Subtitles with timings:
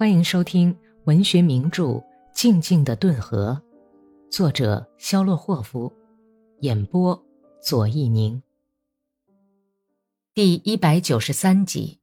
[0.00, 0.74] 欢迎收听
[1.04, 1.84] 文学名著
[2.32, 3.60] 《静静的顿河》，
[4.34, 5.92] 作者肖洛霍夫，
[6.60, 7.22] 演播
[7.62, 8.42] 左一宁。
[10.32, 12.00] 第一百九十三集，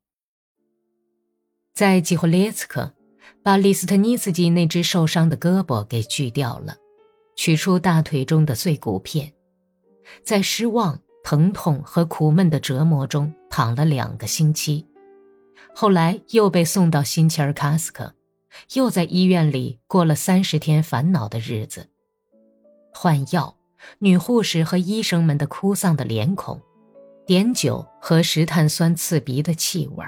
[1.73, 2.93] 在基霍列茨克，
[3.41, 6.75] 把李斯特尼斯基那只受伤的胳膊给锯掉了，
[7.35, 9.33] 取出大腿中的碎骨片，
[10.23, 14.85] 在失望、疼痛和苦闷的折磨中躺了两个星期。
[15.79, 18.15] 后来又被送到新切尔卡斯克，
[18.73, 21.91] 又在医院里过了三十天烦恼的日子。
[22.91, 23.55] 换药、
[23.99, 26.59] 女护士和医生们的哭丧的脸孔、
[27.27, 30.03] 碘酒和石碳酸刺鼻的气味。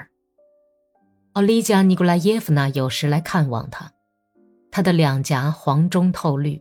[1.34, 3.92] 奥利加·尼古拉耶夫娜有时来看望他，
[4.72, 6.60] 他的两颊黄中透绿，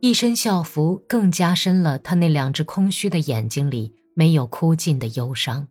[0.00, 5.68] 一身校服更加深了他那两只空虚的眼睛里没有哭尽的忧伤。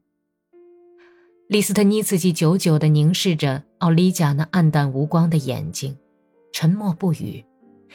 [1.47, 5.97] 利斯特尼茨基久久地凝视着奥利加那暗淡无光的眼睛，
[6.51, 7.41] 沉默不语，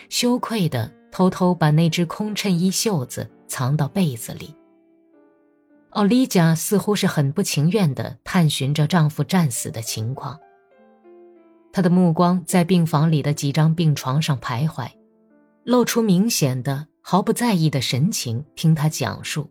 [0.08, 4.54] 羞愧地偷偷把那只空衬衣袖子藏到被子里。
[5.90, 10.40] 奥利加似乎是很不情愿地探寻着丈夫战死的情况。
[11.74, 14.88] 她的目光在病房里的几张病床上徘徊，
[15.64, 19.50] 露出明显的毫不在意的神情，听他讲述。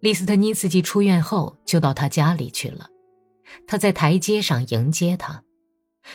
[0.00, 2.88] 利斯特尼斯基出院后就到他家里去了，
[3.66, 5.42] 他在台阶上迎接他。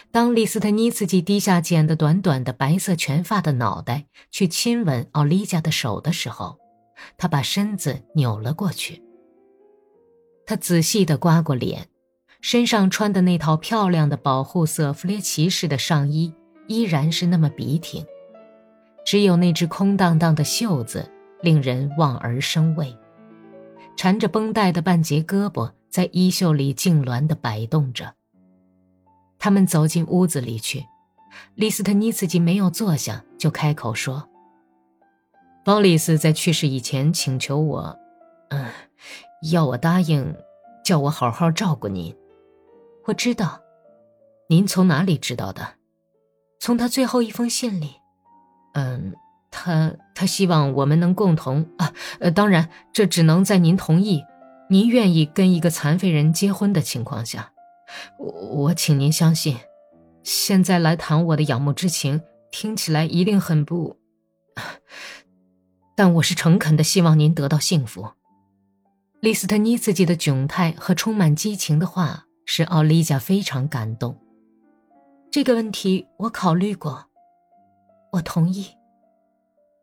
[0.09, 6.57] 当利斯特尼斯基低下剪得短短的白色全发的脑袋去亲吻奥利加的手的时候，
[7.17, 9.03] 他把身子扭了过去。
[10.45, 11.87] 他仔细地刮过脸，
[12.39, 16.33] 身上穿的那套漂亮的保护色弗列奇式的上衣
[16.67, 18.05] 依然是那么笔挺，
[19.05, 21.11] 只有那只空荡荡的袖子
[21.41, 22.95] 令人望而生畏。
[23.95, 28.13] 缠着绷带的半截胳膊在衣袖里痉挛地摆动着。
[29.39, 30.85] 他们走进屋子里去，
[31.55, 34.29] 利斯特尼茨基没有坐下，就开口说
[35.63, 37.99] ：“鲍里斯在去世以前请求我，
[38.49, 38.71] 嗯，
[39.51, 40.35] 要我答应，
[40.83, 42.15] 叫我好好照顾您。
[43.05, 43.61] 我知道，
[44.47, 45.75] 您从哪里知道的？
[46.59, 47.95] 从他最后一封信里。
[48.73, 49.13] 嗯。”
[49.55, 54.23] 他他希望我们能共同啊，呃，当然，这只能在您同意、
[54.67, 57.51] 您愿意跟一个残废人结婚的情况下。
[58.17, 59.55] 我我请您相信，
[60.23, 62.21] 现在来谈我的仰慕之情，
[62.51, 63.97] 听起来一定很不，
[65.95, 68.09] 但我是诚恳的希望您得到幸福。
[69.21, 74.19] 利斯特尼自己的窘态和充满激情的话，使奥利加非常感动。
[75.31, 77.05] 这个问题我考虑过，
[78.13, 78.65] 我同意。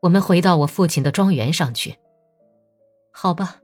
[0.01, 1.97] 我们回到我父亲的庄园上去。
[3.13, 3.61] 好吧，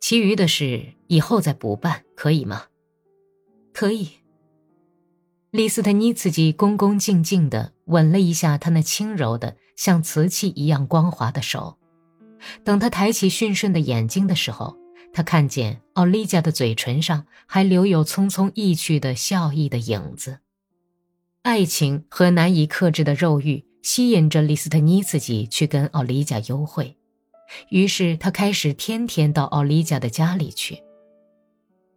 [0.00, 2.64] 其余的事以后再补办，可以吗？
[3.72, 4.10] 可以。
[5.50, 11.78] 利斯特尼茨基恭恭敬敬地吻了一下他那轻柔的、像瓷器一样光滑的手。
[12.64, 14.76] 等他抬起驯顺的眼睛的时候，
[15.12, 20.38] 他看见奥利加的嘴唇上还留有匆匆逸去的笑意的影子。
[21.42, 23.67] 爱情和难以克制的肉欲。
[23.88, 26.94] 吸引着李斯特尼茨基去跟奥利加幽会，
[27.70, 30.82] 于是他开始天天到奥利加的家里去。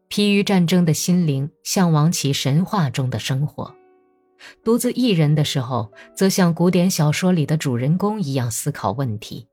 [0.08, 3.76] 疲于战争的心灵向往起神话中的生活，
[4.64, 9.50] 独自一人的时候，则像古典小说里的主人公一样思考问题，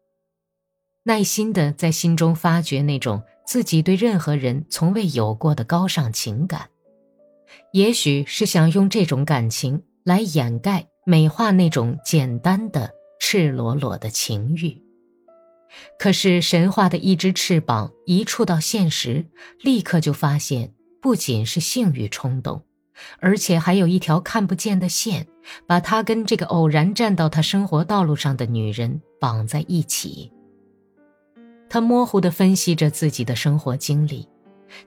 [1.02, 6.70] 耐心地在心中发掘那种自己对任何人从未有过的高尚情感，
[7.72, 10.86] 也许是想用这种感情来掩盖。
[11.08, 14.82] 美化那种简单的、赤裸裸的情欲，
[15.98, 19.24] 可是神话的一只翅膀一触到现实，
[19.62, 22.62] 立刻就发现，不仅是性欲冲动，
[23.20, 25.26] 而且还有一条看不见的线，
[25.66, 30.30] 把他跟这个偶然站到他生活道路上的女人绑在一起。
[31.70, 34.28] 他模糊地分析着自己的生活经历，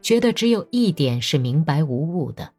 [0.04, 2.54] 觉得只有一点是明白无误的，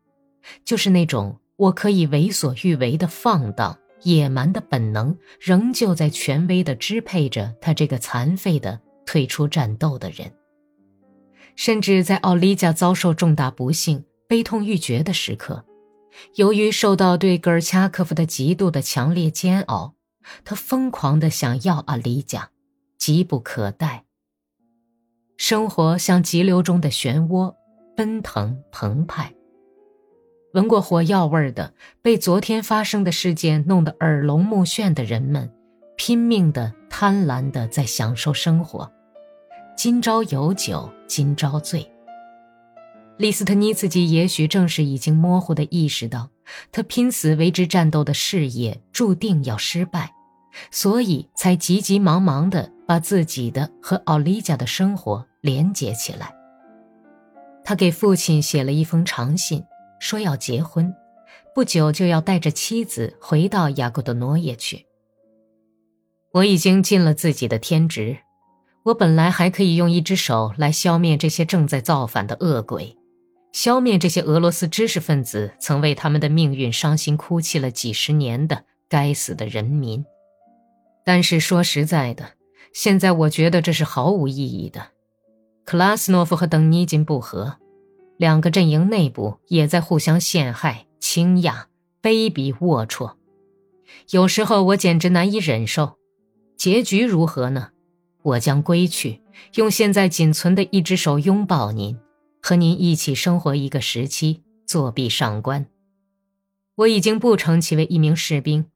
[0.64, 1.38] 就是那种。
[1.62, 10.32] 我可以为所欲为的放荡、野蛮的本能，仍旧在权威的支配着他这个残废的、退出战斗的人。
[11.54, 15.64] 甚至在奥利加遭受重大不幸、悲痛欲绝的时刻，
[16.34, 19.94] 由于受到对戈尔恰科夫的极度的强烈煎熬，
[20.44, 22.50] 他疯狂地想要阿丽加，
[22.98, 24.04] 急不可待。
[25.36, 27.54] 生活像急流中的漩涡，
[27.96, 29.32] 奔腾澎湃。
[30.52, 31.72] 闻过火药味的、
[32.02, 35.50] 被昨天发生的事件弄得耳聋目眩的人们，
[35.96, 38.90] 拼命的、贪婪的在享受生活。
[39.74, 41.90] 今朝有酒今朝醉。
[43.16, 46.28] 利斯特尼茨基也许正是已经模糊的意识到，
[46.70, 50.12] 他拼死为之战斗的事业注定要失败，
[50.70, 56.34] 所以才急急忙忙地把自己的和奥利加的生活连接起来。
[57.64, 59.64] 他给父亲写了一封长信，
[60.02, 60.92] 说要结婚，
[61.54, 64.86] 不久就要带着妻子回到雅各德诺耶去。
[66.32, 68.18] 我已经尽了自己的天职，
[68.82, 72.98] 我本来还可以用一只手来消灭这些正在造反的恶鬼。
[73.52, 80.04] 消灭这些俄罗斯知识分子曾为他们的命运伤心哭泣了几十年的该死的人民，
[81.04, 82.30] 但是说实在的，
[82.74, 84.88] 现在我觉得这是毫无意义的。
[85.64, 87.58] 克拉斯诺夫和邓尼金不和，
[88.22, 91.66] 两个阵营内部也在互相陷害、倾轧、
[92.00, 93.14] 卑鄙、龌龊。
[94.10, 95.98] 有时候我简直难以忍受。
[96.56, 97.70] 结局如何呢？
[98.22, 99.20] 我将归去，
[99.54, 101.98] 用现在仅存的一只手拥抱您。
[102.40, 105.66] 和您一起生活一个时期，作壁上观。
[106.76, 108.66] 我已经不成其为一名士兵，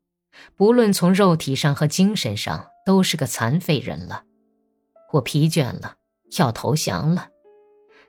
[0.57, 4.25] 不论从肉体上和精神上，都是个残废人了。
[5.13, 5.95] 我疲倦了，
[6.37, 7.29] 要投降了。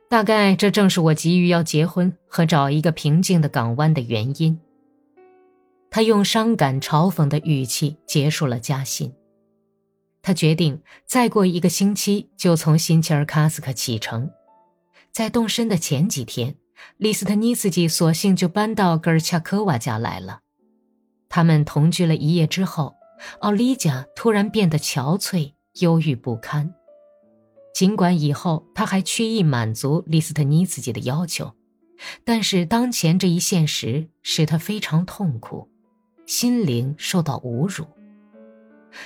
[0.10, 4.58] 大概这正是我急于要结婚和找一个平静的港湾的原因。
[5.90, 9.14] 他用伤感嘲讽的语气结束了家信。
[10.22, 14.30] 他决定再过一个星期就从新切尔卡斯克启程。
[15.12, 16.56] 在动身的前几天，
[16.98, 20.42] 利斯特尼斯基索性就搬到戈尔恰科娃家来了。
[21.28, 22.96] 他们同居了一夜之后，
[23.40, 26.74] 奥利加突然变得憔悴、忧郁不堪。
[27.78, 31.54] 尽管以后他还缺意满足利斯特尼斯基的要求，
[32.24, 35.70] 但是当前这一现实使他非常痛苦，
[36.26, 37.86] 心灵受到侮辱。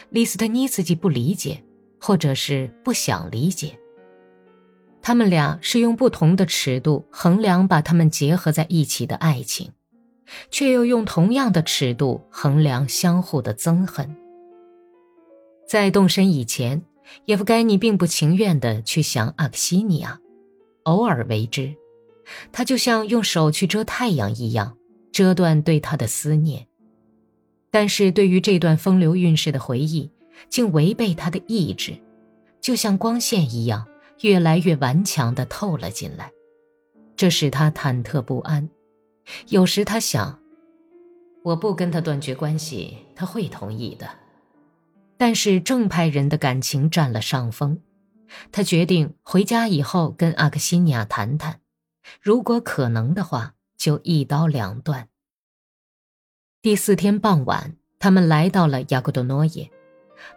[0.10, 1.62] 利斯特尼斯基不理解，
[2.00, 3.78] 或者是不想理解。
[5.02, 9.74] 他们俩是用不同的尺度衡量把他们结合在一起的爱情，
[10.50, 14.16] 却又用同样的尺度衡量相互的憎恨。
[15.68, 16.82] 在动身以前，
[17.26, 20.20] 叶夫盖尼并不情愿地去想阿克西尼亚，
[20.84, 21.76] 偶尔为之，
[22.52, 24.78] 他就像用手去遮太阳一样，
[25.12, 26.68] 遮断对他的思念。
[27.70, 30.12] 但是对于这段风流韵事的回忆，
[30.50, 31.96] 竟违背他的意志，
[32.60, 33.88] 就像光线一样。
[34.22, 36.32] 越来越顽强地透了进来，
[37.16, 38.70] 这使他忐忑不安。
[39.48, 40.40] 有时他想，
[41.42, 44.08] 我不跟他断绝关系，他会同意的。
[45.22, 47.80] 但是正派人的感情占了上风，
[48.52, 51.60] 他决定回家以后跟阿克西尼亚谈谈，
[52.20, 55.10] 如果可能的话，就一刀两断。
[56.64, 59.70] 第四天傍晚，他们来到了雅各多诺耶，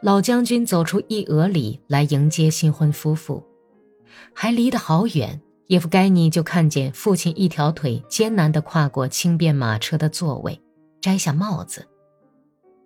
[0.03, 3.43] 老将军走出一俄里来迎接新婚夫妇。
[4.35, 10.61] 还离得好远，叶夫盖尼就看见父亲一条腿艰难地跨过轻便马车的座位，
[11.01, 11.89] 摘下帽子。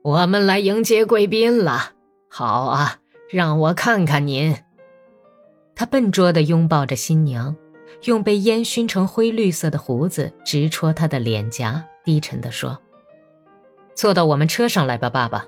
[0.03, 1.93] 我们来迎接贵宾了，
[2.29, 2.99] 好啊，
[3.31, 4.57] 让我看看您。
[5.75, 7.57] 他笨拙地拥抱着新娘，
[8.05, 12.79] 用被烟熏成灰绿色的胡子直戳她的脸颊，低沉地说
[13.95, 15.47] ：“坐到我们车上来吧，爸爸。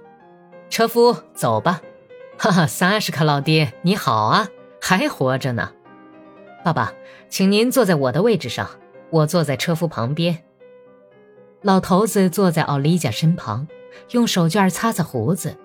[0.68, 1.80] 车夫，走吧。
[2.36, 4.48] 哈哈，萨什卡老爹，你好啊。”
[4.82, 5.72] 还活着呢，
[6.64, 6.92] 爸爸，
[7.28, 8.68] 请您坐在我的位置上，
[9.10, 10.42] 我坐在车夫旁边。
[11.60, 13.68] 老头子坐在奥利加身旁，
[14.10, 15.56] 用手绢擦擦胡子，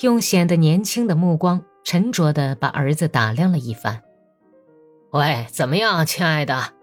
[0.00, 4.02] 用显得年轻的目光沉着地把儿子打量了一番。
[5.10, 6.74] 喂，怎么样，亲爱的？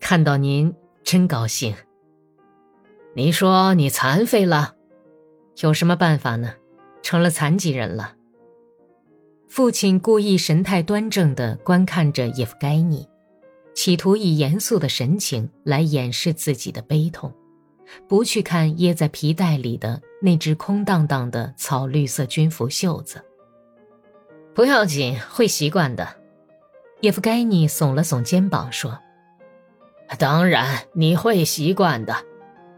[0.00, 1.74] 看到您真高兴。
[3.14, 4.74] 你说你残废了，
[5.60, 6.54] 有什么办法呢？
[7.02, 8.16] 成了残疾人了。
[9.46, 13.08] 父亲故意神态端正地观看着叶夫盖尼，
[13.72, 17.32] 企图以严肃的神情来掩饰自己的悲痛，
[18.08, 23.24] 不去看掖在皮带里的那只空荡荡的草绿色军服袖子。
[24.54, 26.16] 不要紧，会习惯的。
[27.00, 28.98] 叶夫盖尼耸了耸肩膀说
[30.18, 32.16] ：“当然你会习惯的。”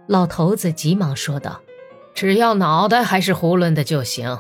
[0.08, 1.60] 老头子急忙说道
[2.14, 4.38] ：“只要脑袋还是囫囵的就行。”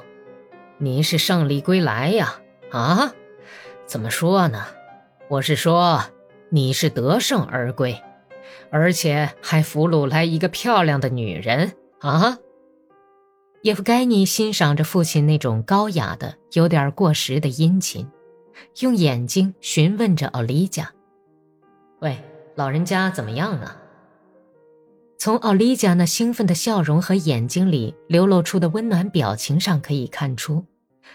[0.78, 2.34] 您是胜利归来呀？
[2.70, 3.12] 啊，
[3.86, 4.66] 怎么说呢？
[5.28, 6.04] 我是说，
[6.50, 8.00] 你是得胜而归，
[8.70, 12.38] 而且还俘虏来一个漂亮的女人啊！
[13.62, 18.08] 叶夫盖尼欣赏着父亲那种高雅的、有点过时的殷勤，
[18.80, 20.92] 用眼睛询问着奥利加
[22.00, 22.16] ：“喂，
[22.54, 23.82] 老人家怎么样啊？”
[25.18, 30.64] 从奥利加那兴奋的笑容和眼睛里流露出的温暖表情上可以看出，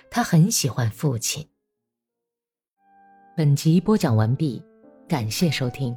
[0.09, 1.47] 他很喜欢父亲。
[3.37, 4.61] 本集播讲完毕，
[5.07, 5.95] 感谢收听。